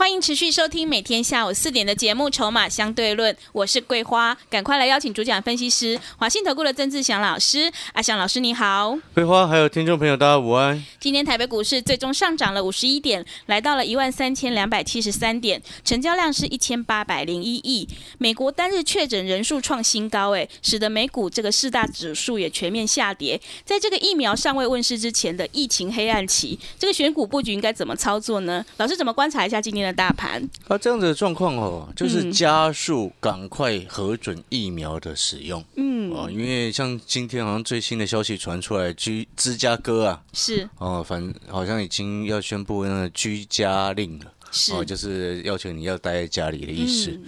[0.00, 7.70] 欢迎持续收听每天下午四点的节目《筹码相对论》，我是桂花，赶快来邀请主讲分析师华信投顾的曾志祥老师。
[7.92, 10.82] 阿祥老师你好，桂花还有听众朋友大家午安。
[10.98, 17.86] 今天台北股市最终上涨了五十一点，来到了一万三千两百七十三点，成交量是一千八百零一亿。
[18.16, 23.38] 美国单日确诊人数创新高，哎，使得美股这个四大指数也全面下跌。
[23.66, 28.64] 在这个疫苗尚未问世之前的疫情黑暗期，这个选股布局应该怎么操作呢？
[28.78, 29.89] 老师怎么观察一下今天的？
[29.92, 35.64] 大盘啊，这样子的状况哦，就是加速赶快核准疫苗的使用。
[35.76, 47.18] 嗯，哦，因为像今天好像最新的消息传出来，居芝加哥啊，是哦，反好像已经要宣布那个居家令了，是哦，就是要求你要待在家里的意思。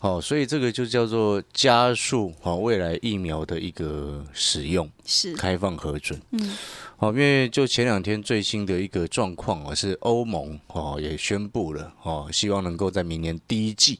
[0.00, 6.20] 哦，所以这个就叫做加速哦，未来疫苗的一个使用是开放核准。
[6.32, 6.54] 嗯。
[6.98, 13.98] 哦，因为就前两天最新的一个状况啊，是欧盟哦也宣布了哦，希望能够在明年第一季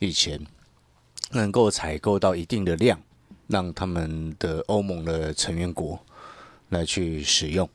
[0.00, 0.44] 以前
[1.30, 3.00] 能够采购到一定的量，
[3.46, 6.04] 让他们的欧盟的成员国
[6.70, 7.66] 来去使用。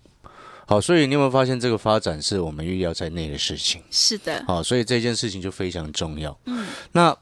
[0.66, 3.82] 好，所以你有没有发现这个发展是我们预料在内的事情？
[3.90, 4.44] 是的。
[4.46, 6.38] 好，所以这件事情就非常重要。
[6.44, 6.68] 嗯。
[6.92, 7.18] 那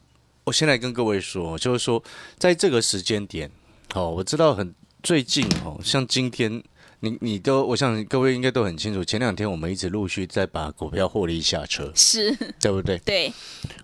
[0.46, 2.04] 我先来跟各位说，就是说
[2.40, 3.52] 在这个时间点，
[3.94, 6.64] 哦，我知道很最近哦，像今天。
[7.02, 9.04] 你你都，我想各位应该都很清楚。
[9.04, 12.98] 前两天我们一直陆续在把股票获利下车， 是对不对？
[13.00, 13.34] 对。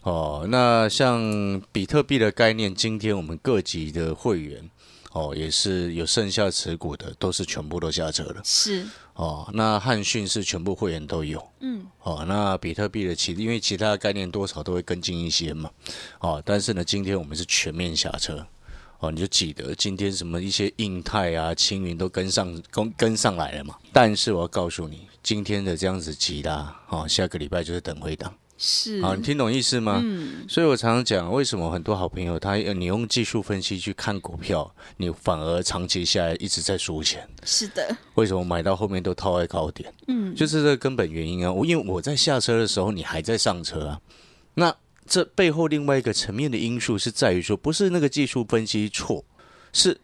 [0.04, 4.70] 哦，那像比特币的概念，今天我们各级的会员
[5.12, 8.42] 哦，也是有剩下持股的，都是全部都下车了。
[8.44, 8.86] 是。
[9.14, 11.46] 哦，那汉讯是全部会员都有。
[11.60, 11.86] 嗯。
[12.02, 15.70] 哦，那比特币的其因为其他的概念多少都会跟进一些嘛。
[16.22, 18.48] 哦，但是呢，今天我们是全面下车。
[19.02, 23.76] 哦，你就记得今天什么一些印泰啊、青云都跟上跟跟上来了嘛？
[23.92, 28.32] 但是我要告诉你，今天的这样子急拉，哦，下个礼拜就是等回档。
[28.60, 30.00] 是，好，你听懂意思吗？
[30.04, 30.46] 嗯。
[30.48, 37.28] 所以我常常讲，为什么很多好朋友他你用技术分析去看股票，你反而长期下来一直在输钱。
[37.44, 37.98] 是的。
[38.14, 39.92] 为什么买到后面都套在高点？
[40.10, 41.52] 嗯，就是这根本原因啊！
[41.52, 44.00] 我因为我在下车的时候，你还在上车啊，
[44.54, 44.76] 那。
[45.08, 49.24] 这背后另外一个层面的因素是在于说，不是那个技术分析错，
[49.74, 50.00] 是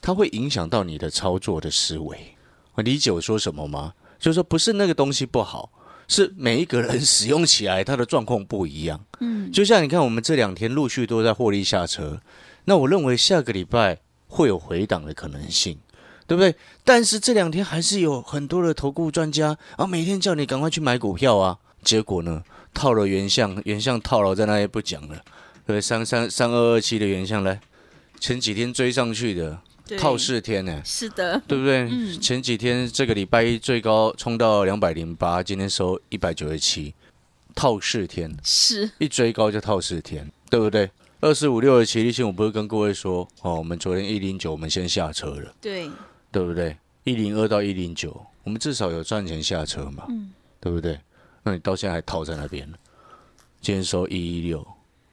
[0.00, 2.36] 它会影响到你的操作的思维。
[2.74, 3.94] 我理解我说什么吗？
[4.18, 5.70] 就是说，不是那个东西不好，
[6.08, 9.04] 是每一个人使用起来他的状况不一样。
[9.20, 12.20] 嗯，就像你看，我们这两天陆续都在获利下车，
[12.64, 15.78] 那我认为下个礼拜会有回档的可能性，
[16.26, 16.54] 对不对？
[16.84, 22.42] 但是这两天还是有很多的投顾专家啊，每天叫你赶快去买股票啊，结果呢？
[22.74, 25.24] 套了原相，原相套牢在那里不讲了。
[25.66, 27.58] 对，三三三二二七的原相来，
[28.20, 29.58] 前几天追上去的，
[29.98, 30.82] 套四天呢。
[30.84, 31.88] 是的，对不对？
[31.90, 32.20] 嗯。
[32.20, 36.92] 前几天这个礼拜一最高冲到两百零八，今天收一百九十七，
[37.54, 38.36] 套四天。
[38.42, 38.90] 是。
[38.98, 40.90] 一追高就套四天，对不对？
[41.20, 45.54] 二四五六的齐力星，我不是跟各位说哦，我们昨天一零九，我们先下车了。
[45.62, 45.88] 对。
[46.30, 46.76] 对不对？
[47.04, 50.04] 一零二到一零九，我们至少有赚钱下车嘛？
[50.10, 50.30] 嗯。
[50.60, 51.00] 对不对？
[51.44, 52.76] 那你到现在还套在那边呢？
[53.60, 54.66] 今天收一一六，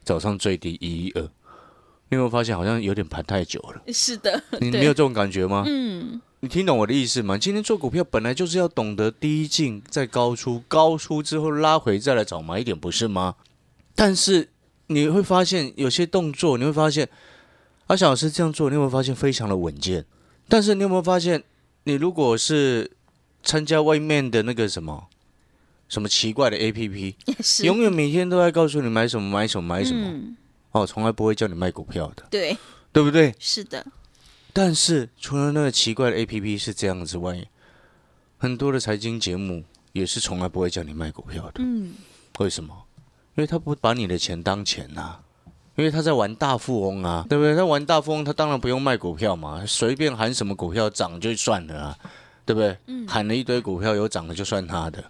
[0.03, 1.29] 早上最低一一二，你
[2.15, 3.81] 有没有发现好像有点盘太久了？
[3.93, 5.63] 是的， 你没有这种感觉吗？
[5.67, 7.37] 嗯，你听懂我的意思吗？
[7.37, 13.35] 今天做股票本来就是要懂得低进再高出，高出之后拉回再来找买点，不是吗？
[13.93, 14.49] 但是
[14.87, 17.09] 你会发现有些动作，你会发现
[17.87, 20.05] 阿小老师这样做，你有没有发现非常的稳健？
[20.47, 21.43] 但是你有没有发现，
[21.83, 22.91] 你如果是
[23.43, 25.07] 参加外面的那个什么？
[25.91, 27.17] 什么奇怪的 A P P，
[27.65, 30.09] 永远每天都在告诉你买什么买什么买什么，
[30.71, 32.55] 哦，从来不会叫你卖股票的，对，
[32.93, 33.35] 对不对？
[33.37, 33.85] 是的。
[34.53, 37.45] 但是除了那个奇怪的 A P P 是这样之外，
[38.37, 41.55] 很多的财经节目也是从来不会叫你卖股票的。
[41.59, 41.93] 嗯，
[42.39, 42.73] 为什么？
[43.35, 45.17] 因为他不把你的钱当钱呐，
[45.75, 47.53] 因为他在玩大富翁啊，对不对？
[47.53, 51.97] 他玩大富翁，他当然不用卖股票嘛，随便喊什么股票涨就算了啊，
[52.45, 52.77] 对不对？
[52.87, 55.03] 嗯，喊了一堆股票有涨的就算他的。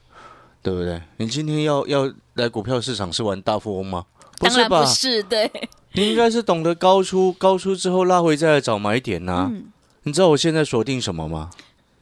[0.61, 1.01] 对不对？
[1.17, 4.05] 你今天要要来股票市场是玩大富翁吗？
[4.37, 4.83] 不是吧？
[4.83, 5.49] 不是，对。
[5.93, 9.51] 你应该是懂得高出高出之后拉回再来找买点呐。
[10.03, 11.49] 你知道我现在锁定什么吗？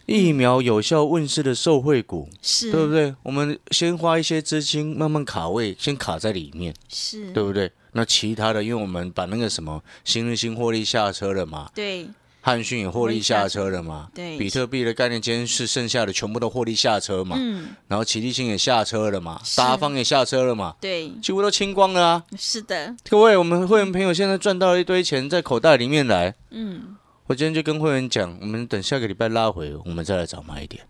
[0.06, 3.14] 疫苗有效问世的受惠股，是，对不对？
[3.22, 7.72] 我们先花一些资金慢慢卡位，先卡在里面，是，对不对？
[7.92, 12.08] 那其他的，因为我们把那个什么新日新获利下车了嘛，对，
[12.41, 14.38] 汉讯也获利下车了嘛，对。
[14.38, 19.57] 比特币的概念今天是剩下的全部都获利下车嘛，嗯，然后奇力新也下车了嘛，是。
[19.57, 22.24] 达方也下车了嘛，对，几乎都清光了啊！
[22.38, 26.95] 是的，各位，我们会员朋友现在赚到一堆钱在口袋里面来，嗯，
[27.27, 30.83] 我今天就跟会员讲，我们等下个礼拜拉回，我们再来找买点。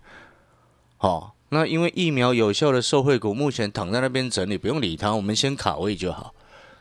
[0.98, 6.34] 好、那因为疫苗有效的受惠股目前躺在那边整理，不用理它，我们先卡位就好。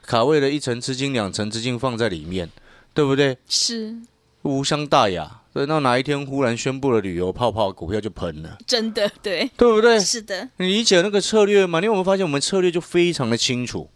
[0.04, 2.50] 卡位的一层资金、两层资金放在里面，
[2.92, 3.38] 对不对？
[3.46, 3.96] 是
[4.43, 5.43] 无伤大雅。
[5.55, 9.99] 等到哪一天忽然宣布了旅游泡泡，股票就喷了，真的，对，对不对？
[9.99, 11.81] 是的，你理解那个策略吗？
[11.81, 13.90] 因为我们发现我们策略就非常的清楚？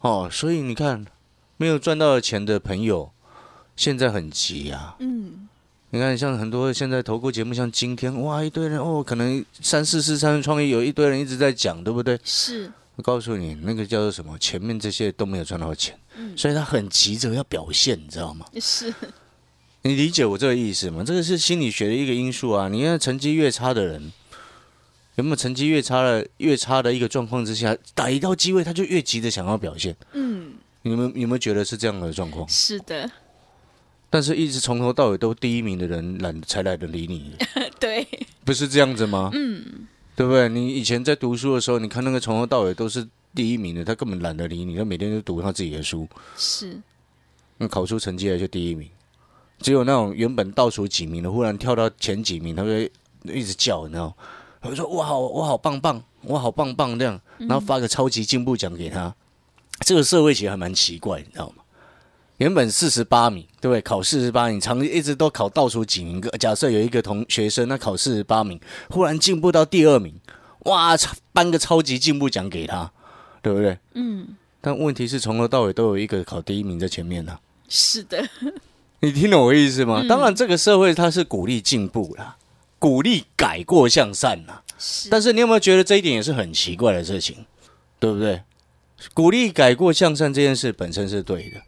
[0.00, 1.06] 哦，所以你看，
[1.58, 3.12] 没有赚到钱的朋友，
[3.76, 4.96] 现在很急啊。
[4.98, 5.48] 嗯，
[5.90, 12.18] 你看，像很多现在投顾节目，像今天哇，一堆人哦，可能三四四三创业有一堆人一直在讲，对不对？
[12.24, 14.36] 是，我告诉你，那个叫做什么？
[14.38, 18.46] 前面这些都没有赚到钱，嗯所以他很急着要表现，你知道吗？
[18.60, 18.92] 是，
[19.82, 21.04] 你理解我这个意思吗？
[21.06, 22.68] 这个是心理学的一个因素啊。
[22.68, 24.10] 你看成绩越差的人，
[25.16, 29.94] 有没有成绩越差的越差的一个状况之下，打一到机会他就越急着想要表现？
[30.12, 32.48] 嗯，你们有没有觉得是这样的状况？
[32.48, 33.10] 是的，
[34.08, 37.34] 但是一直从头到尾都第一名的人懒才懒得理你，
[37.78, 38.06] 对，
[38.44, 39.30] 不是这样子吗？
[39.34, 40.48] 嗯，对不对？
[40.48, 46.80] 你以前在读书的时候，你看那个从头到尾都是第一名的，他根本懒得理你，他每天就读他自己的书，是，
[47.58, 48.88] 那考出成绩来就第一名。
[49.60, 52.90] 只有那种原本倒数几名的，忽然跳到前几名，他会
[53.24, 54.14] 一直叫，你知道吗？
[54.60, 59.14] 他会说：“我好，我好棒棒，我好棒棒这样。”然后发个超级进步奖给他。
[59.80, 61.62] 这个社会其实还蛮奇怪，你知道吗？
[62.38, 63.80] 原本四十八名，对不对？
[63.80, 66.20] 考四十八名，常一直都考倒数几名。
[66.38, 68.60] 假设有一个同学生，他考四十八名，
[68.90, 70.14] 忽然进步到第二名，
[70.60, 70.94] 哇，
[71.32, 72.90] 颁个超级进步奖给他，
[73.40, 73.78] 对不对？
[73.94, 74.28] 嗯，
[74.60, 77.38] 但问题是从头到尾都有一个考第一名在前面呢、
[77.68, 78.28] 是的，
[79.00, 80.00] 你听懂我意思吗？
[80.02, 82.36] 嗯当然，这个社会它是鼓励进步啦，
[82.78, 84.62] 鼓励改过向善啦。
[84.78, 87.46] 是，但是你有没有觉得这一点也是很奇怪的事情，
[87.98, 88.42] 对不对？
[89.14, 91.60] 鼓励改过向善这件事本身是对的，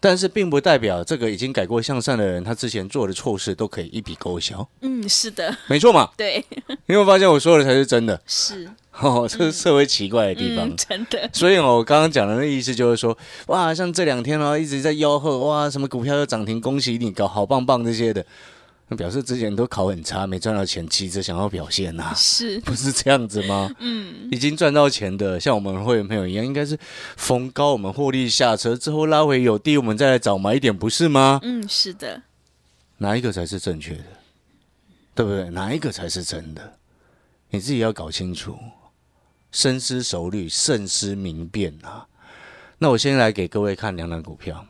[0.00, 6.10] 但是并不代表这个已经改过向善的人，他之前做的错事都可以一笔勾销，嗯，是的，没错嘛？
[6.16, 6.44] 对，
[6.86, 8.20] 你有没有发现我说的才是真的？
[8.26, 8.68] 是，
[9.00, 10.68] 哦，这是社会奇怪的地方。
[10.68, 13.16] 嗯，真的，所以哦，我刚刚讲的那意思就是说，
[13.46, 18.24] 哇，像这两天哦一直在吆喝，哇，什么股票又涨停，恭喜你，搞好棒棒这些的，
[18.88, 23.70] 那表示之前都考很差，没赚到钱，急着想要表现呐、是， 不是这样子吗？
[23.80, 26.78] 嗯，已经赚到钱的，像我们会员朋友一样，应该是
[27.16, 31.38] 逢高我们获利下车之后拉回有低，我们再来找买点，不是吗？
[31.42, 32.22] 嗯，是的，
[32.96, 34.04] 哪一个才是正确的？
[35.14, 35.50] 对不对？
[35.50, 36.74] 哪一个才是真的？
[37.50, 38.56] 你自己要搞清楚，
[39.52, 42.06] 深思熟虑，慎思明辨啊。
[42.78, 44.64] 那我先来给各位看两档股票。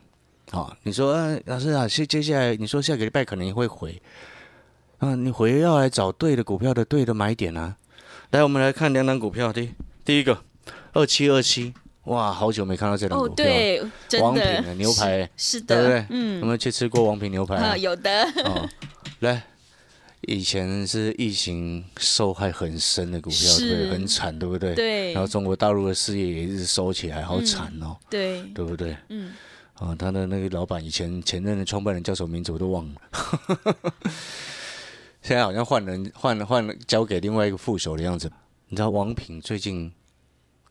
[0.50, 4.00] 好，你说，呃，老师啊，接接下来你说下个礼拜可能会回，
[4.98, 7.76] 啊，你回要来找对的股票的对的买点啊。
[8.30, 9.70] 来，我们来看两档股票，第
[10.04, 10.42] 第一个
[10.92, 11.74] 二七二七，
[12.04, 16.06] 哇，好久没看到这档哦，股票，对，真王品的的，牛排，是的，对不对？
[16.10, 17.76] 嗯有嗯，没有去吃过王品牛排啊啊，？
[17.78, 18.10] 有的，
[18.44, 18.68] 哦，
[19.20, 19.42] 来，
[20.22, 23.90] 以前是疫情受害很深的股票，对？
[23.90, 24.74] 很惨，对不对？
[24.74, 28.96] 对然后中国大陆的事业也一直收起来，好惨哦，对，对不对？
[29.11, 29.32] 嗯，
[29.78, 33.00] 啊、他的那个老板以前前任的创办人叫什么名字我都忘了，
[35.23, 38.30] 现在好像换人换了换了，交给另外一个副手的样子。
[38.68, 39.92] 你知道王品最近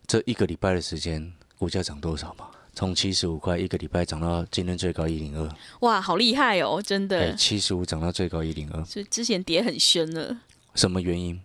[0.06, 2.50] 这一个礼拜的时间，股价涨多少吗？
[2.76, 5.50] 从七十五块一个礼拜涨到今天最高一零二，
[5.80, 8.84] 哇，好厉害哦，真哎，的，七十五涨到最高一零二。
[8.84, 10.42] 就之前跌很深了，
[10.76, 11.42] 什么原因？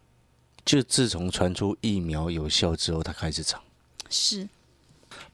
[0.65, 3.63] 就自从传出疫苗有效之后，它开始涨。
[4.11, 4.47] 是，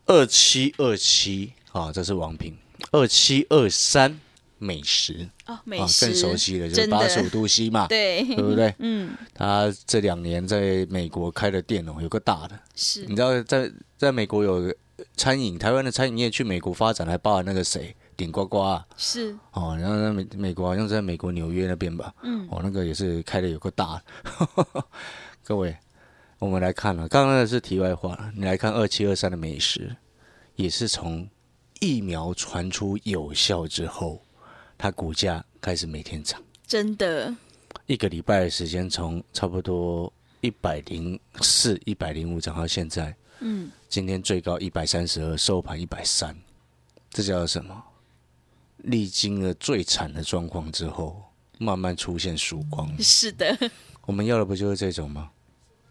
[0.06, 2.56] 二七二七啊，这是王品。
[2.92, 4.18] 二七二三
[4.58, 8.74] 美食哦，美啊，食，更熟悉的，就八十五度 C 嘛， 对，对不对？
[8.78, 12.58] 嗯，他这两年在美国开的店哦，有个大的。
[12.74, 14.74] 是你知道在在美国有
[15.16, 24.84] 餐饮，台湾的餐饮业去美国发展，还包含那个谁顶呱呱啊，是，哦，然后在美美国好像是在美国纽约那边吧，嗯，哦，那个也是开的有个大的。
[25.44, 25.76] 各位，
[26.38, 29.96] 我们来看了、刚刚那是题外话了，你来看二七二三的美食，
[30.56, 31.28] 也是从
[31.80, 34.20] 疫苗传出有效之后，
[34.76, 37.34] 它股价开始每天涨，真的，
[37.86, 46.36] 一个礼拜的时间，从差不多一百零四、一百零五涨到现在，嗯，今天最高一百三十二，收盘一百三，
[47.10, 47.82] 这叫什么？
[48.78, 51.22] 历经了最惨的状况之后，
[51.58, 52.90] 慢慢出现曙光。
[53.02, 53.56] 是的，
[54.06, 55.30] 我们要的不就是这种吗？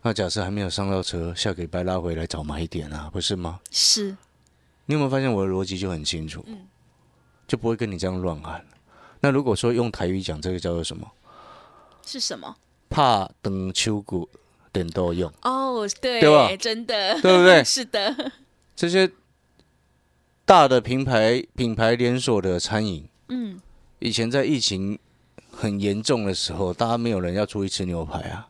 [0.02, 3.60] 那假设还没有上到车，下个礼拜拉回来找买点啊，不是吗？
[3.72, 4.16] 是
[4.88, 6.44] 你有没有发现我的逻辑就很清楚？
[7.48, 8.66] 就不会跟你这样乱喊。
[9.22, 11.10] 那如果说用台语讲，这个叫做什么？
[12.06, 12.56] 是什么？
[12.90, 14.30] 怕等秋谷
[14.72, 18.32] 等都用，哦，对，对吧真的，对不对 是的，
[18.76, 19.12] 这些
[20.46, 23.60] 大的品牌品牌连锁的餐饮，嗯，
[24.00, 24.98] 以前在疫情
[25.52, 28.48] 很严重的时候，大家没有人要出去吃牛排啊，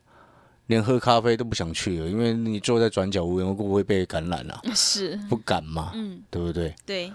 [0.67, 6.75] 连喝咖啡都不想去了，因为你坐在转角无缘无故会被感染啊， 是，不敢嘛，嗯，对不对？
[6.85, 7.11] 对，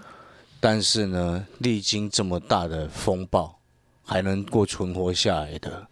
[0.59, 3.59] 但是呢，历经这么大的风暴，
[4.03, 5.87] 还能够存活下来的，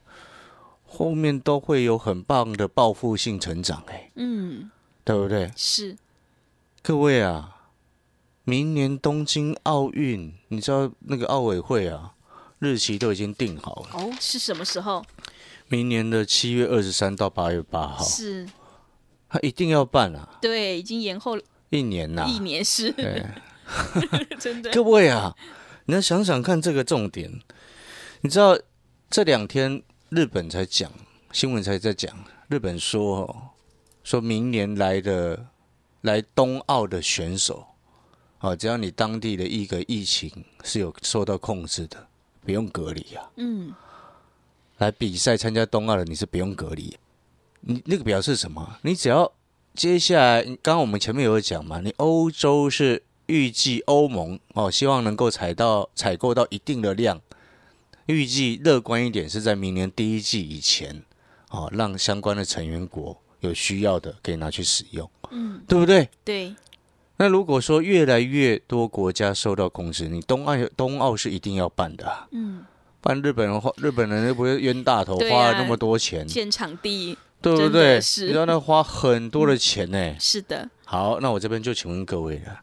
[0.88, 4.70] 后面都会有很棒的报复性成长、哎，嗯，
[5.04, 5.52] 对不对？
[5.56, 5.96] 是，
[6.82, 7.58] 各位啊，
[8.44, 12.14] 明年东京奥运，你知道那个奥委会啊，
[12.58, 15.06] 日期都已经定好了，哦，是什么时候？
[15.72, 18.46] 明年的七月二十三到八月八号，是，
[19.30, 23.26] 他一定要办啊，对，已经延后一年呐、一年，是，对，
[24.38, 25.34] 真的，各位啊，
[25.86, 27.32] 你要想想看这个重点。
[28.20, 28.60] 你知道
[29.10, 30.92] 这两天日本才讲
[31.32, 32.14] 新闻才在讲，
[32.50, 33.36] 日本说哦，
[34.04, 35.48] 说明年来的
[36.02, 37.66] 来冬奥的选手，
[38.40, 40.30] 啊，只要你当地的一个疫情
[40.66, 42.06] 是有受到控制的，
[42.44, 43.32] 不用隔离啊。
[43.38, 43.74] 嗯，
[44.82, 46.98] 来比赛参加冬奥的你是不用隔离，
[47.62, 48.78] 你那个表示什么？
[48.82, 49.32] 你只要
[49.76, 57.22] 接下来，刚刚我们前面有讲嘛，你欧洲是预计欧盟哦，希望能够采到采购到一定的量，
[58.08, 61.04] 预计乐观一点是在明年第一季以前
[61.52, 66.10] 哦，让相关的成员国有需要的可以拿去使用，嗯，对不对？
[66.26, 66.56] 对，
[67.18, 72.66] 那如果说越来越多国家受到控制，你冬奥冬奥是一定要办的、啊，嗯，
[73.02, 78.00] 不然日本人花日本人又不会冤大头，花了那么多钱，建场地，对不对？
[78.00, 78.28] 是。
[78.28, 82.60] 你知道那花很多的钱呢、是的，好，那我这边就请问各位了，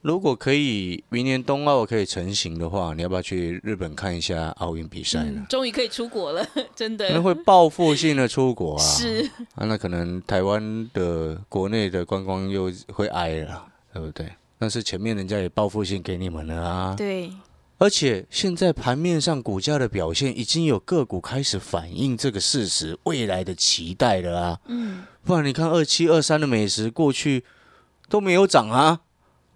[0.00, 5.34] 如果可以明年冬奥可以成型的话，你要不要去日本看一下奥运比赛呢？
[5.36, 7.08] 嗯？，终于可以出国了， 真的。
[7.10, 13.64] 那会报复性的出国啊，是，啊，那可能台湾的国内的观光又会挨了，
[13.94, 14.26] 对不对？
[14.58, 17.30] 但是前面人家也报复性给你们了啊，对，
[17.82, 24.60] 而且现在盘面上股价的表现已经有个股开始反映这个事实，未来的期待了啊。
[24.66, 27.42] 嗯，不然你看二七二三的美食过去
[28.08, 29.00] 都没有涨啊，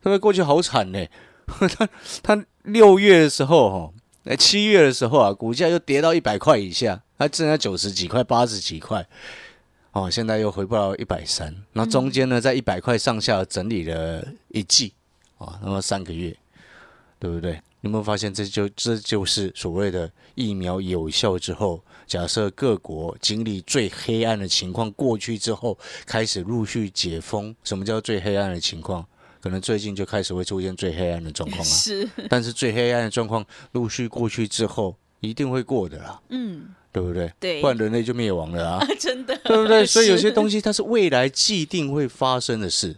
[0.03, 0.19] 对不对？
[0.19, 1.07] 过去好惨呢。
[1.47, 1.89] 他
[2.21, 9.07] 他六月的时候哈，哎七月的时候啊，股价又跌到一百块以下，它剩下九十几块、八十几块，
[9.93, 11.55] 哦，现在又回不到一百三。
[11.75, 14.93] 那中间呢，在一百块上下整理了一季
[15.39, 16.37] 啊，那么三个月，
[17.21, 17.63] 对不对？
[17.87, 27.55] 你有没有发现，这就这就是所谓的疫苗有效之后，假设各国经历最黑暗的情况过去之后，开始陆续解封。
[27.63, 29.07] 什么叫最黑暗的情况？
[29.41, 31.63] 可能最近就开始会出现最黑暗的状况啊。
[31.71, 37.33] 是，但是最黑暗的状况陆续过去之后，一定会过的啦，嗯，对不对？
[37.39, 38.87] 对不然人类就灭亡了啊。
[38.99, 39.87] 真的，对不对？
[39.87, 42.97] 所以有些，东西它是未来既定会发生的事。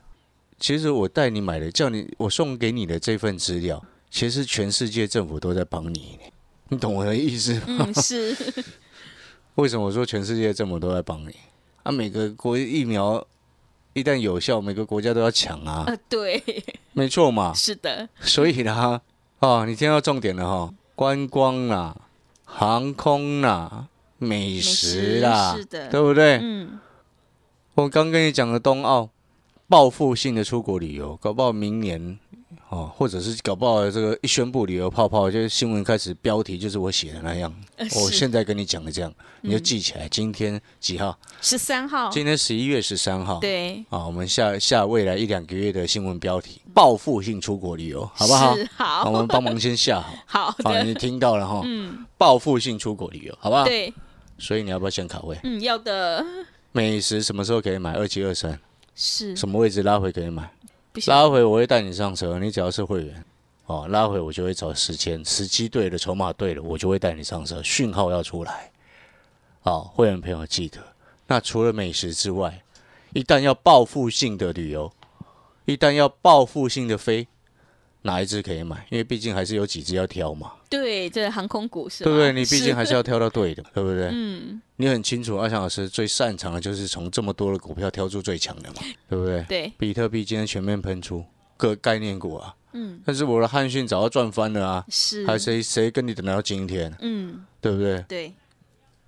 [0.58, 6.18] 其实我带你买的，叫你我送给你的这份资料，其实全世界政府都在帮你，
[6.68, 7.84] 你懂我的意思吗？
[7.86, 8.36] 嗯，是，
[9.56, 11.34] 为什么我说全世界政府都在帮你？
[11.82, 13.24] 啊，每个国疫苗
[13.94, 16.42] 一旦有效，每个国家都要抢啊，呃，对，
[16.92, 17.52] 没错嘛。
[17.54, 19.00] 是的，所以呢，
[19.40, 21.96] 哦，你听到重点了哈、观光啦、
[22.44, 23.88] 航空啦、
[24.18, 26.38] 美食啦，是的对不对？
[26.42, 26.78] 嗯，
[27.74, 29.10] 我刚跟你讲的冬奥，
[29.68, 32.18] 报复性的出国旅游，搞不好明年
[32.70, 37.50] 哦，或者是搞不好这个一宣布旅游泡泡，就是新闻开始标题就是我写的那样。
[37.96, 39.10] 我现在跟你讲的这样，
[39.40, 40.06] 你就记起来。
[40.08, 41.18] 今天几号？
[41.40, 43.40] 十三号，今天十一月十三号。。
[43.40, 48.54] 对，啊，我们下下未来一两个月的新闻标题：报复性出国旅游，好不好？
[48.76, 50.54] 好，好，我们帮忙先下好。
[50.62, 51.62] 好你听到了哈？
[51.64, 53.64] 嗯，报复性出国旅游，好不好？。
[53.64, 53.90] 对，
[54.38, 55.38] 所以你要不要先卡位？
[55.42, 56.22] 嗯，要的
[56.72, 57.92] 美食什么时候可以买？
[57.94, 58.60] 二七二三，
[58.94, 60.52] 是，什么位置拉回可以买？
[61.06, 63.24] 拉回我会带你上车，你只要是会员。
[63.66, 68.70] 哦，拉回我就会找时间，时机对了，筹码对了，我就会带你上车，讯号要出来。
[69.60, 70.78] 好、会员朋友记得，
[71.26, 72.62] 那除了美食之外，
[73.12, 74.90] 一旦要报复性的旅游，
[75.66, 77.28] 一旦要报复性的飞，
[78.08, 78.86] 哪一只可以买？
[78.90, 82.32] 因为毕竟还是有几只要挑嘛，对，这航空股是吗，对不对？
[82.32, 84.08] 你毕竟还是要挑到对的，对不对？
[84.10, 88.76] 嗯，你很清楚，阿翔老师最擅长的就是从这么多的股票挑出最强的嘛，
[89.08, 89.44] 对不对？
[89.46, 91.22] 对，比特币今天全面喷出，
[91.58, 98.02] 各概念股啊，嗯，但是我的汉讯早要赚翻了啊，是，还谁谁跟你等到今天，嗯，对不对？
[98.08, 98.32] 对，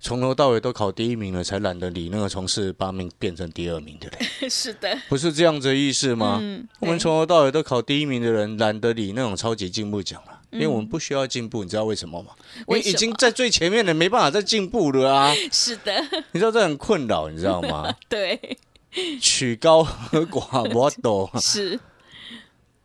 [0.01, 6.39] 从头到尾都考第一名了，才懒得理那个从四十八名变成第二名的人， 是的，不是这样子的意思吗？
[6.41, 12.31] 嗯，我们对从头到尾都考第一名的人，懒得理那种超级进步奖了，因为我们不需要进步，你知道为什么吗？
[12.55, 15.33] 因为为什么已经在最前面了，没办法再进步了啊！
[15.53, 15.93] 是的，
[16.31, 17.93] 你知道这很困扰，你知道吗？
[18.09, 18.57] 对，
[19.21, 21.79] 曲高和寡，我懂，是，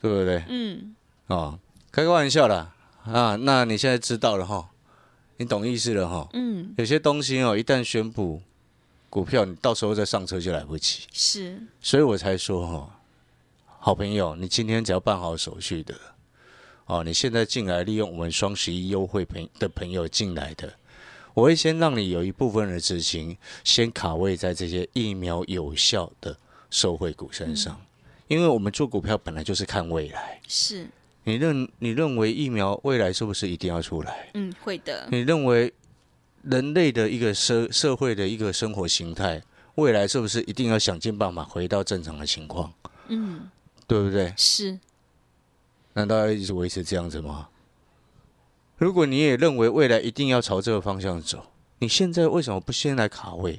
[0.03, 0.45] 对不对？
[0.49, 0.95] 嗯，
[1.29, 1.59] 哦，
[1.91, 2.73] 开个玩笑啦
[3.11, 3.37] 啊！
[3.41, 4.69] 那你现在知道了哈，
[5.37, 6.29] 你懂意思了哈。
[6.33, 8.41] 嗯，有些东西哦，一旦宣布
[9.09, 13.01] 股票，你到时候再上车就来不及，是，所以我才说哈，
[13.79, 15.95] 好朋友，你今天只要办好手续的，
[16.87, 20.73] 哦，你现在进来利用我们双十一优惠朋的朋友进来的，
[21.35, 26.37] 我会先让你有一部分的资金先卡位在这些疫苗有效的
[26.71, 27.81] 受惠股身上，
[28.29, 30.41] 因为我们做股票本来就是看未来。
[30.49, 30.89] 是，
[31.29, 34.31] 你认你认为疫苗未来是不是一定要出来？
[34.35, 35.75] 嗯，会的，你认为
[36.43, 39.43] 人类的一个社社会的一个生活形态，
[39.75, 42.73] 未来是不是一定要想尽办法回到正常的情况？
[43.09, 43.51] 嗯，
[43.89, 44.33] 对不对？
[44.37, 44.79] 是，
[45.95, 47.49] 难道要一直维持这样子吗？
[48.77, 53.59] 如果你也认为未来一定要朝这个方向走，你现在为什么不先来卡位？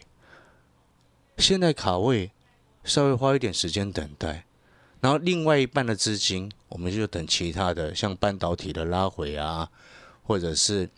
[1.37, 2.31] 现在卡位，
[2.85, 4.45] 稍微花一点时间等待，
[4.99, 9.69] 然后另外一半的资金，我们就等其他的，像半导体的拉回啊，
[10.23, 10.89] 或者是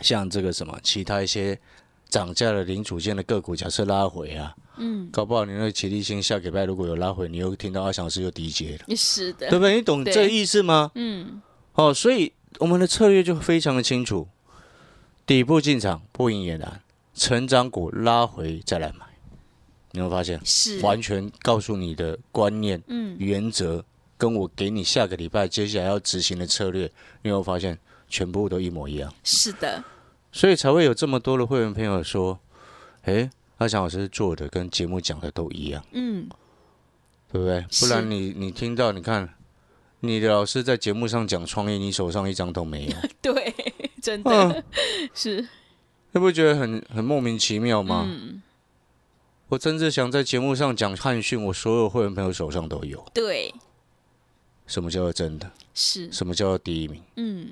[0.00, 1.58] 像这个什么其他一些
[2.08, 8.96] 涨价的零组件的个股，假设拉回啊，嗯，搞不好你那个齐力星下礼拜如果有拉回，你又听到二小时又低阶了。
[8.96, 9.76] 是的，对不对？
[9.76, 10.90] 你懂这个意思吗？
[10.94, 11.40] 嗯，
[11.74, 14.28] 哦，所以我们的策略就非常的清楚，
[15.24, 16.82] 底部进场不赢也难，
[17.14, 19.06] 成长股拉回再来买，
[19.92, 20.40] 你会发现？
[20.44, 23.84] 是，完全告诉你的观念、嗯，原则，
[24.18, 26.90] 跟我给你下个礼拜接下来要执行的策略，
[27.22, 27.78] 你有发现？
[28.08, 29.82] 全部都一模一样，是的，
[30.30, 32.38] 所以才会有这么多的会员朋友说，
[33.04, 35.82] 诶，阿翔老师做的跟节目讲的都一样。
[35.92, 36.28] 嗯，
[37.32, 37.64] 对不对？
[37.80, 39.32] 不然你你听到，你看
[40.00, 43.54] 你的老师在节目上讲创业，你手上一张都没有， 对，
[44.02, 44.48] 真嗯。
[44.50, 44.64] 的
[45.14, 45.48] 是，
[46.10, 48.06] 你不觉得很很莫名其妙吗？
[48.06, 48.42] 嗯，
[49.52, 53.04] 我曾志祥在节目上讲汉讯，我所有会员朋友手上都有。
[53.12, 53.54] 对，
[54.66, 55.50] 什么叫做真的？
[55.74, 57.02] 是，什么叫做第一名？
[57.16, 57.50] 嗯，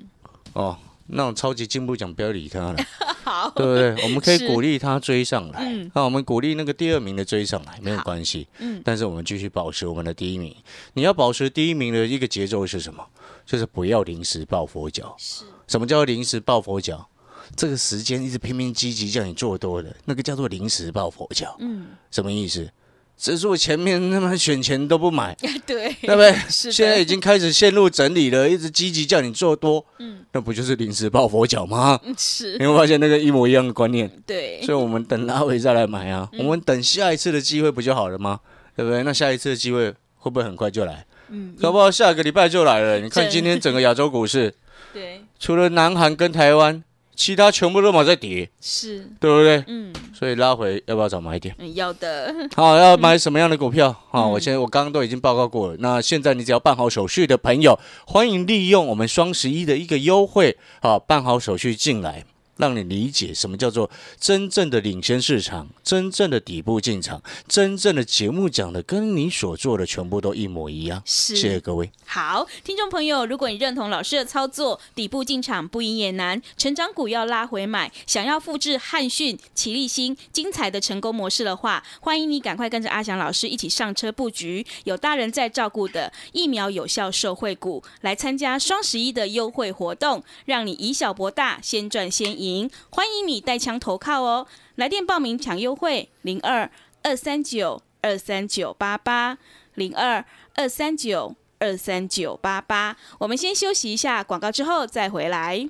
[0.53, 2.77] 哦，那种超级进步奖不要理他了，
[3.23, 4.03] 好，对不对？
[4.03, 8.47] 我们可以鼓励他追上来，嗯那我们鼓励那个第二名的追上来，没有关系。
[8.57, 10.55] 嗯，但是我们继续保持我们的第一名。
[10.93, 13.05] 你要保持第一名的一个节奏是什么？
[13.45, 15.15] 就是不要临时抱佛脚。
[15.19, 17.07] 是，什么叫临时抱佛脚？
[17.55, 21.55] 这个时间一直拼命积极叫你做多的，那个叫做临时抱佛脚。
[21.59, 22.69] 嗯，什么意思？
[23.17, 25.35] 只是我前面他妈选钱都不买，
[25.67, 26.33] 对，对不对？
[26.49, 31.99] 是现在已经开始陷入整理了，一直积极叫你做多，嗯，那不就是临时抱佛脚吗？
[32.03, 38.39] 嗯是你，会发现那个一模一样的观念，对，所以我们等拉回再来买啊，嗯我们等下一次的机会不就好了吗？
[38.75, 39.03] 对不对？
[39.03, 41.05] 那下一次的机会会不会很快就来？
[41.29, 42.99] 嗯，搞不好下个礼拜就来了。
[42.99, 44.51] 你看今天整个亚洲股市，
[44.91, 46.83] 对，除了南韩跟台湾，
[47.15, 49.63] 其他全部都马在跌，是，对不对？
[49.67, 51.55] 嗯，所以拉回要不要早买一点？
[51.59, 53.95] 嗯要的， 好，要买什么样的股票？
[54.09, 55.75] 好，嗯我现在我刚刚都已经报告过了。
[55.79, 62.25] 那现在你只要办好手续的朋友，欢迎利用我们双十一的一个优惠，好，办好手续进来。
[62.61, 71.01] 让你理解什么叫做真正的领先市场，真正的底部进场，真正的节目讲的跟你所做的全部都一模一样。
[71.03, 71.89] 是，谢谢各位。
[72.05, 92.50] 好，听众朋友，如果你认同老师的操作，底部进场不赢也难，成长股要拉回买，想要复制汉讯、齐立新精彩的成功模式的话，欢迎你赶快跟着阿翔老师一起上车布局，有大人在照顾的疫苗有效受惠股，来参加双十一的优惠活动，让你以小博大，先赚先赢。
[92.89, 96.69] 欢迎你带枪投靠哦，来电报名抢优惠零二
[97.03, 99.37] 二三九二三九八八
[99.75, 101.35] 零二二三九。
[101.63, 105.69] 二三九八八，我们先休息一下，广告之后再回来。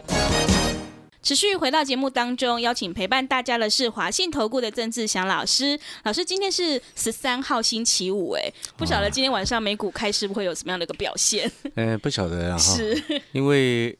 [1.23, 5.79] 持续回到节目当中，邀请陪伴大家的是华信投顾的郑志祥老师。
[6.03, 11.49] 老师，今天是十三号星期五，哎，不晓得今天晚上美股开市会有什么样的一个表现？
[11.75, 12.99] 呃，不晓得啊，是，
[13.33, 13.95] 因为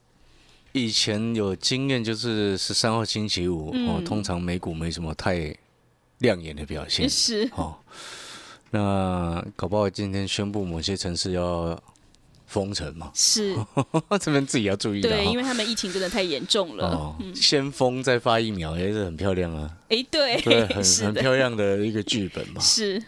[0.71, 5.55] 以前有经验，就是十三号星期五哦，通常美股没什么太
[6.17, 7.77] 亮眼的表现，是哦。
[8.71, 11.79] 那搞不好今天宣布某些城市要。
[12.51, 13.55] 封城嘛，是
[14.19, 14.99] 这边自己要注意。
[14.99, 16.89] 对，因为他们疫情真的太严重了。
[16.89, 19.71] 哦，先封再发疫苗，也是很漂亮啊。
[19.87, 22.59] 哎，对，对，很 很漂亮的一个剧本嘛。
[22.59, 23.01] 是。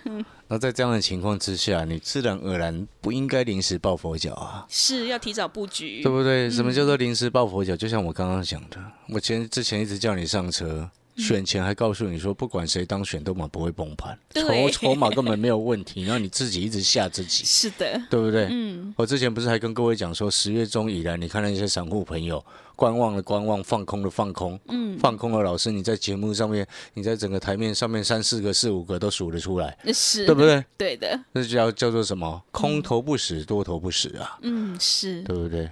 [0.47, 4.65] 那在这样的情况之下，你自然而然不应该临时抱佛脚啊。
[4.69, 6.49] 是要提早布局，对不对？
[6.49, 7.75] 什么叫做临时抱佛脚？
[7.75, 8.77] 就像我刚刚讲的，
[9.09, 10.89] 我前之前一直叫你上车。
[11.15, 18.47] 选前还告诉你说，不管谁当选都嘛不会崩盘，筹筹码根本没有问题，然后你自己一直吓自己，是的，对不对？
[18.49, 22.43] 嗯，我之前不是还跟各位讲说，十月中以来，你看那些散户朋友
[22.75, 30.65] 观望的观望，放空的放空，嗯，放空的老师，你在节目上面，你在整个台面上面三四个、四五个都数得出来，是，对不对？
[30.77, 32.41] 对的，那叫叫做什么？
[32.51, 35.21] 空头不死，多头不死啊，嗯，是。
[35.21, 35.69] 对不对？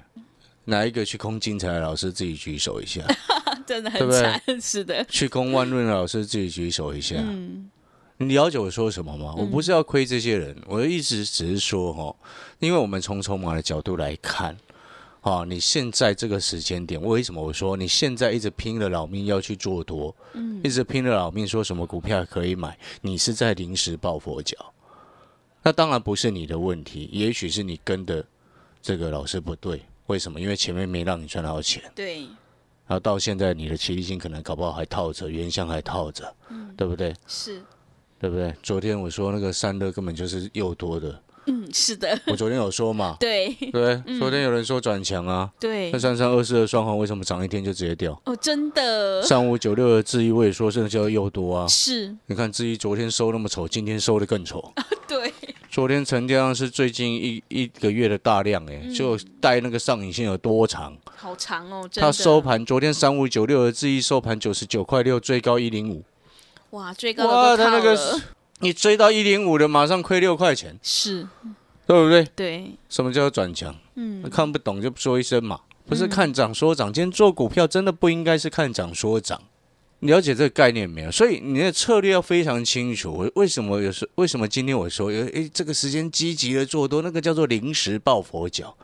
[0.65, 3.01] 哪一个去空精彩的老师自己举手一下？
[3.71, 5.01] 真的很惨，是的。
[5.05, 7.15] 去公万润老师自己举手一下。
[7.17, 7.69] 嗯，
[8.17, 9.33] 你了解我说什么吗？
[9.37, 12.13] 我不是要亏这些人，我的意思只是说哈，
[12.59, 14.57] 因为我们从筹码的角度来看，
[15.21, 20.13] 啊，你现在这个时间点，为什么我说你现在一直拼了老命要去做多？
[20.33, 24.57] 嗯，一直拼了老命说什么股票可以买，你是在临时抱佛脚。
[25.63, 28.25] 那当然不是你的问题，也许是你跟的
[28.81, 29.81] 这个老师不对。
[30.07, 30.41] 为什么？
[30.41, 32.27] 因为前面没让你赚到钱，对，
[32.91, 37.13] 然后到现在你的起立金可能搞不好还套着，原相还套着，嗯，对不对？
[37.25, 37.61] 是，
[38.19, 38.53] 对不对？
[38.61, 48.11] 昨天我说那个三乐根本就是又多的，嗯，是的，我昨天有说嘛， 对对，昨天有人说转强啊，对，那三三二四的双红为什么涨一天就直接掉？
[48.25, 54.73] 哦，真的，三五九六的智一我也说是叫又多啊，是，你看智一昨天收那么丑，今天收的更丑，
[55.07, 55.33] 对。
[55.71, 60.97] 昨天成交量是最近一一个月的大量，哎，就带那个上影线有多长？
[61.15, 61.89] 好长哦！
[61.95, 66.03] 它收盘昨天三五九六的智易收盘九十九块六，最高一零五。
[66.71, 67.97] 哇，最高哇，它那个
[68.59, 71.25] 你追到一零五的，马上亏六块钱，是，
[71.87, 72.27] 对不对？
[72.35, 72.71] 对。
[72.89, 73.73] 什么叫转强？
[73.95, 76.91] 嗯，看不懂就说一声嘛，不是看涨说涨。
[76.91, 79.41] 今天做股票真的不应该是看涨说涨。
[80.01, 81.11] 了解这个概念没有？
[81.11, 83.31] 所以你的策略要非常清楚。
[83.35, 88.75] 为什么有时为什么今天我说，诶，这个时间积极的做多，那个叫做临时抱佛脚。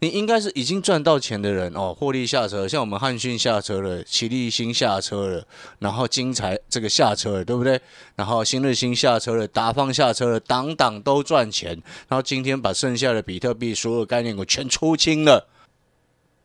[0.00, 5.46] 你应该是已经赚到钱的人哦，获利下车，像我们汉讯下车了，齐力新下车了，
[5.78, 7.80] 然后精彩这个下车了，对不对？
[8.16, 11.70] 然后新日新下车了，达方下车了，档档都赚钱。
[12.08, 15.48] 然后今天把剩下的比特币所有概念股全出清了。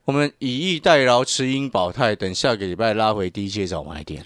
[0.09, 4.25] 我们以逸待劳，持盈保泰，等下个礼拜拉回低阶找买点。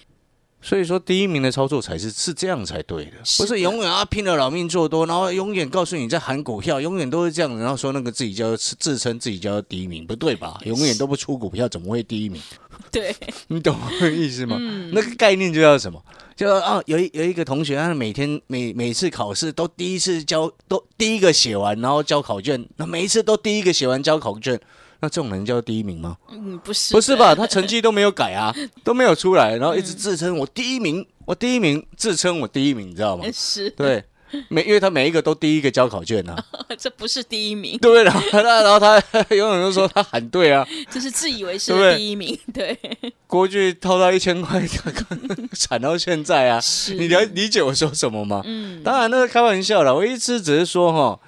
[0.61, 10.57] 所以说，第一名的操作才是是这样才对的，不是永远啊拼了老命做多，然后永远告诉你在喊股票，永远都是这样，然后说那个自己叫自称自己叫第一名，不对吧？
[10.63, 12.41] 永远都不出股票，怎么会第一名？
[12.89, 13.13] 对，
[13.49, 14.57] 你懂我意思吗？
[14.93, 16.01] 那个概念就叫什么？
[16.33, 24.57] 就啊，有一有一个同学，他每天每每次考试都第一次交，都第一个写完，然后交考卷，那每一次都第一个写完交考卷。
[25.03, 26.15] 那这种人叫第一名吗？
[26.31, 27.35] 嗯，不是，不是吧？
[27.35, 33.25] 他成绩都没有改啊， 都没有出来，然后一直自称我第一名，我第一名，自称我第一名，你知道吗？
[33.33, 34.01] 是，对，
[34.47, 36.41] 每因为他每一个都第一个交考卷啊，
[36.79, 38.97] 这不是第一名，对，然后他，然后他
[39.35, 42.79] 永远都说他喊对啊，这是自以为是第一名，对。
[43.27, 44.65] 国剧掏到一千块，
[45.51, 46.61] 惨到现在啊，
[46.97, 48.41] 你了理解我说什么吗？
[48.45, 51.19] 嗯，当然那是开玩笑了，我一直只是说哈。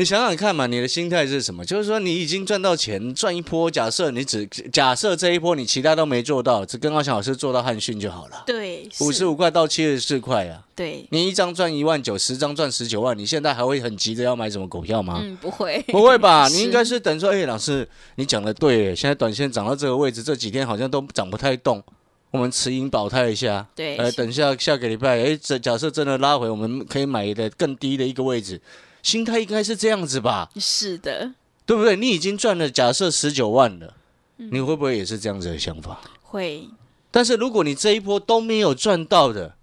[0.00, 1.62] 你想想看嘛，你的心态是什么？
[1.62, 3.70] 就是说，你已经赚到钱，赚一波。
[3.70, 8.42] 假设你只假设这一波你其他都没做到，只跟阿翔老师做到汉训就好了。
[8.46, 10.64] 对，五十五块到七十四块啊。
[10.74, 15.20] 对，你一张赚一万九，十张赚十九万，你现在还会很急着要买什么股票吗？
[15.22, 16.48] 嗯，不会， 不会吧？
[16.50, 21.84] 你应该是等说，哎，老师，你讲的对，现在短线涨到这个位置，这几天好像都涨不太动，
[22.30, 23.66] 我们持盈保泰一下。
[23.76, 28.58] 对，呃，等下下个礼拜，哎，这假设真的拉回，我们可以买的更低的一个位置。
[29.02, 30.50] 心态应该是这样子吧？
[30.56, 31.32] 是的，
[31.64, 31.96] 对不对？
[31.96, 33.94] 你已经赚了假设十九万了，
[34.36, 36.00] 你会不会也是这样子的想法？
[36.22, 36.68] 会。
[37.10, 39.56] 但是如果你这一波都没有赚到的，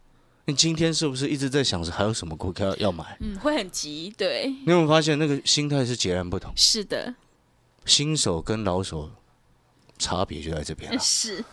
[0.45, 3.17] 你今天是不是一直在想着还有什么股票要买？
[3.21, 4.13] 嗯，会很急。
[4.17, 4.47] 对。
[4.47, 6.51] 你有没有发现那个心态是截然不同？
[6.55, 7.15] 是的。
[7.85, 9.09] 新手跟老手
[9.97, 10.99] 差别就在这边了。
[11.03, 11.43] 是。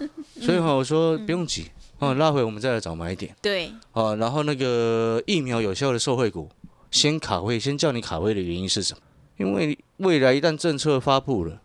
[0.41, 3.37] 所以哈，我说不用急哦，拉回我们再来找买点。
[3.41, 3.73] 对。
[3.93, 6.49] 哦，然后那个疫苗有效的受惠股。
[6.95, 9.01] 先卡位，先叫你卡位的原因是什么？
[9.37, 11.61] 因为未来一旦政策发布了，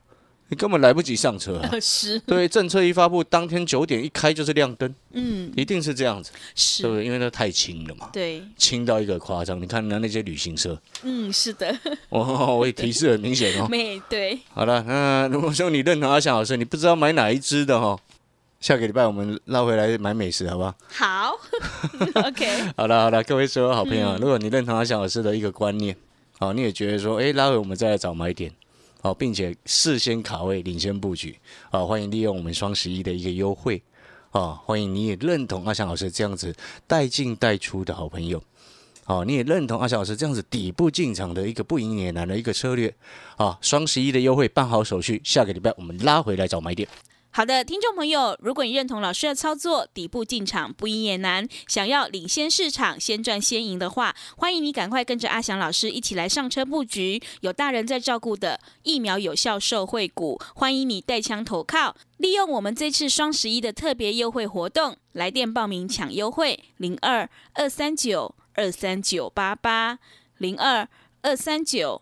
[0.48, 1.70] 你根本来不及上车啊！
[1.80, 7.06] 是，对，政策一发布，当天九点一开就是亮灯，嗯，一定是这样子，是，对不对？
[7.06, 9.62] 因为那太轻了嘛，对，轻到一个夸张。
[9.62, 11.78] 你看那那些旅行社，嗯，是的，
[12.10, 13.68] 哦，我也提示很明显哦。
[13.70, 17.96] 没对，好了，那如果说你认同阿翔老师，你不知道买哪一支的哈，
[18.60, 20.76] 下个礼拜我们拉回来买美食，好不好？
[20.90, 21.40] 好，
[22.28, 22.46] OK，
[22.76, 25.96] 好了好了，各位所有好朋友，如果你认同阿翔老师的一个观念，
[26.38, 28.52] 好，你也觉得说，哎，拉回我们再来找买点。
[29.02, 31.40] 好，并且事先卡位、领先布局，
[31.72, 33.82] 好，欢迎利用我们双十一的一个优惠，
[34.32, 36.54] 啊，欢迎你也认同阿翔老师这样子
[36.86, 38.44] 带进带出的好朋友，
[39.06, 42.94] 好，你也认同阿翔老师这样子底部进场的一个不赢也难的一个策略，
[43.38, 46.86] 啊，双十一的优惠办好手续，下个礼拜我们拉回来找买点。
[47.32, 70.00] 好的，听众朋友，如果你认同老师的操作，底部进场不赢也难，想要领先市场，先赚先赢的话，欢迎你赶快跟着阿翔老师一起来上车布局，有大人在照顾的疫苗有效受惠股，欢迎你带枪投靠，利用我们这次双十一的特别优惠活动，来电报名抢优惠，零二二三九二三九八八
[70.40, 70.90] 零二
[71.22, 72.02] 二三九。